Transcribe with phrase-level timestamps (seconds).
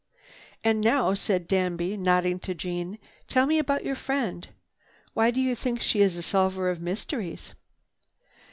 [0.63, 4.47] "And now," said Danby, nodding to Jeanne, "tell me about your friend.
[5.13, 7.53] Why do you think she is a solver of mysteries?"